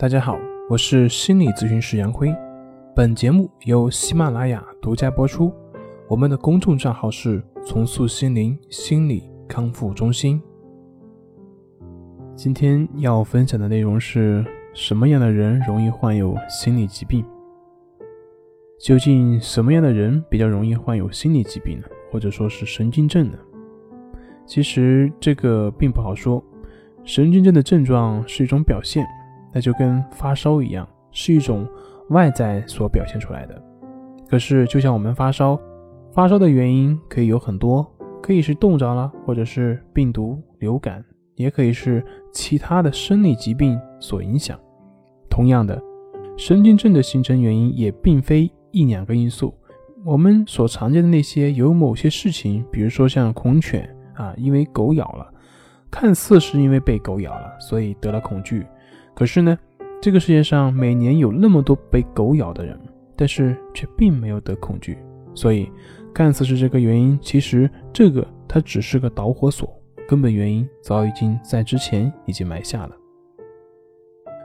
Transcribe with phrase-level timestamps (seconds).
[0.00, 2.32] 大家好，我是心理咨询师杨辉。
[2.94, 5.52] 本节目由喜马拉雅独家播出。
[6.06, 10.40] 我们的公众账号是“重塑心灵心理康复中心”。
[12.36, 17.24] 今天要分享的内容是什么样的人容易患有心理疾病？
[18.78, 21.86] 究竟什么样的人比较容易患有心理疾病呢？
[22.12, 23.38] 或者说是神经症呢？
[24.46, 26.40] 其实这个并不好说。
[27.02, 29.04] 神经症的症状是一种表现。
[29.52, 31.66] 那就跟发烧一样，是一种
[32.10, 33.62] 外在所表现出来的。
[34.28, 35.58] 可是，就像我们发烧，
[36.12, 37.86] 发烧的原因可以有很多，
[38.22, 44.58] 可以是冻着了，或者是病毒、流感，也可以是其他的生理疾病所影响。
[45.30, 45.80] 同样的，
[46.36, 49.54] 神经症的形成原因也并非一两个因素。
[50.04, 55.26] 我们所常见的那些有某些事情，比如说像恐犬啊，因为狗咬了，
[55.90, 58.66] 看似是因为被狗咬了，所以得了恐惧。
[59.18, 59.58] 可是呢，
[60.00, 62.78] 这个世界上每年有那么多被狗咬的人，
[63.16, 64.96] 但是却并没有得恐惧，
[65.34, 65.68] 所以
[66.14, 69.68] 看似是这个原因，其实这个它只是个导火索，
[70.06, 72.94] 根本原因早已经在之前已经埋下了。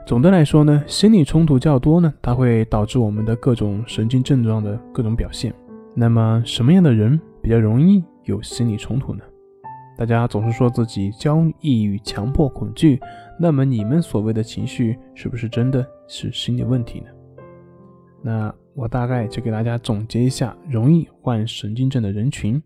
[0.08, 5.54] 总的来说呢，心理冲突较多呢，它会导致我们的各种神经症状的各种表现。
[5.94, 9.22] 那么什么样的人比较容易有心理冲突呢？
[9.96, 13.00] 大家总是说自己焦虑、抑郁、强迫、恐惧，
[13.38, 17.06] 那么你们所谓的情绪是不是真的是心理问题呢？
[18.22, 22.60] 那我大概就给大家总结一下容易患神经症的人群。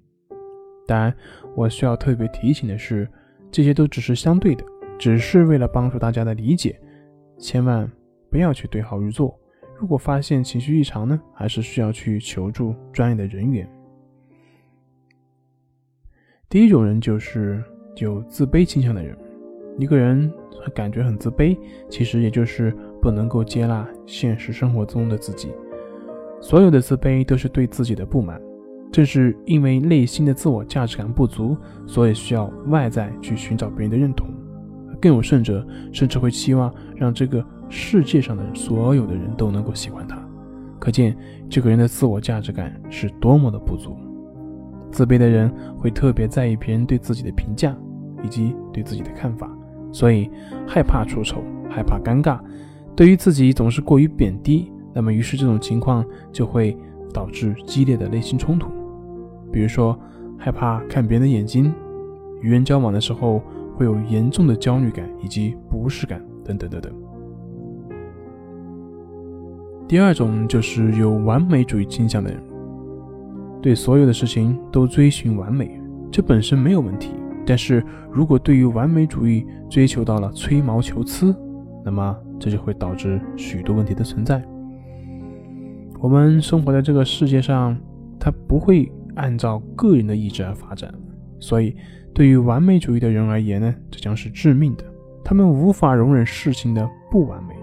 [0.86, 1.14] 当然，
[1.54, 3.06] 我需要特别提醒的是，
[3.50, 4.64] 这些都只是相对的，
[4.98, 6.80] 只是为了帮助大家的理解，
[7.38, 7.90] 千万
[8.30, 9.38] 不要去对号入座。
[9.78, 13.68] 如果发现情绪异常呢，还是需要去求助专业的人员。
[16.50, 17.62] 第一种人就是
[17.96, 19.14] 有自卑倾向的人。
[19.76, 20.32] 一个人
[20.74, 21.54] 感觉很自卑，
[21.90, 25.50] 其实也就是不能够接纳现实生活中的自己。
[26.40, 28.40] 所有的自卑都是对自己的不满，
[28.90, 31.54] 正是因为内心的自我价值感不足，
[31.86, 34.26] 所以需要外在去寻找别人的认同。
[35.02, 40.18] 更有甚者，甚至会期望让这个世界上的所有的人都能够喜欢他。
[40.78, 41.14] 可见
[41.50, 43.94] 这个人的自我价值感是多么的不足。
[44.90, 47.76] 自卑的人会特别在意别人对自己的评价
[48.24, 49.50] 以及对自己的看法，
[49.92, 50.30] 所以
[50.66, 52.38] 害怕出丑，害怕尴尬，
[52.96, 54.70] 对于自己总是过于贬低。
[54.94, 56.76] 那么，于是这种情况就会
[57.12, 58.68] 导致激烈的内心冲突。
[59.52, 59.96] 比如说，
[60.36, 61.72] 害怕看别人的眼睛，
[62.40, 63.40] 与人交往的时候
[63.76, 66.92] 会有严重的焦虑感以及不适感等等等等。
[69.86, 72.42] 第二种就是有完美主义倾向的人。
[73.60, 75.80] 对所有的事情都追寻完美，
[76.10, 77.12] 这本身没有问题。
[77.46, 81.34] 但是如果对于完美主义追求到了吹毛求疵，
[81.84, 84.42] 那么这就会导致许多问题的存在。
[85.98, 87.76] 我们生活在这个世界上，
[88.20, 90.92] 它不会按照个人的意志而发展，
[91.40, 91.74] 所以
[92.14, 94.84] 对于完美主义的人而言呢，这将是致命的。
[95.24, 97.54] 他们无法容忍事情的不完美，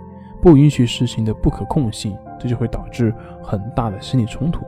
[0.42, 4.66] 不允许事情的不可控性，这就会导致很大的心理冲突。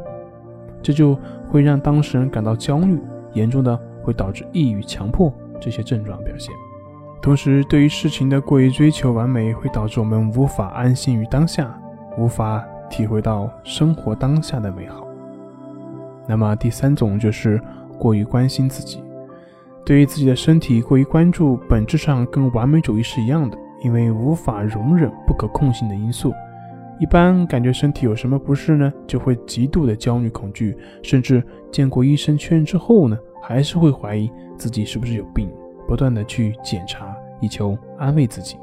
[0.88, 2.98] 这就会让当事人感到焦虑，
[3.34, 6.56] 严重的会导致抑郁、强迫这些症状表现。
[7.22, 11.78] 同时，对于事情的过于追求完美，会导致我们无法安心于当下，
[12.18, 15.06] 无法体会到生活当下的美好。
[16.26, 17.62] 那么第三种就是
[18.00, 19.04] 过于关心自己，
[19.86, 26.32] 对于自己的身体过于关注，本质上跟完美主义是一样的，因为无法容忍不可控性的因素。
[27.00, 35.48] 一般感觉身体有什么不适呢，就会极度的焦虑恐惧，甚至见过医生确认之后呢，还是会怀疑自己是不是有病，
[35.88, 38.58] 不断的去检查，以求安慰自己。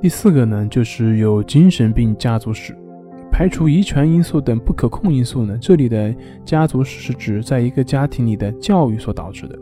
[0.00, 2.72] 第四个呢，就是有精神病家族史，
[3.32, 6.14] 排除遗传因素等不可控因素呢，这里的
[6.44, 9.58] 家族史是指在一个家庭里的教育所导致的，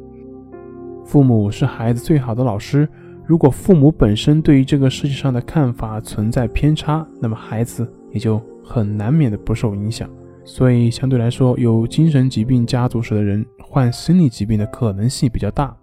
[1.07, 2.87] 父母是孩子最好的老师。
[3.27, 10.09] 如果父母本身对于这个世界上的看法存在偏差，那么孩子也就很难免的不受影响。
[10.45, 15.77] 所以相对来说，有精神疾病家族史的人患心理疾病的可能性比较大。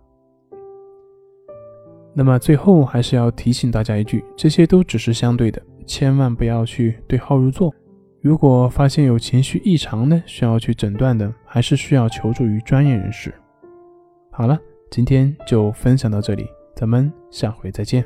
[2.13, 7.73] 那么最后还是要提醒大家一句：这些都只是相对的，千万不要去对号入座。
[8.21, 13.33] 如果发现有情绪异常呢，需要去诊断的，还是需要求助于专业人士。
[14.31, 14.57] 好了，
[14.89, 16.47] 今天就分享到这里。
[16.75, 18.03] 咱们下回再见。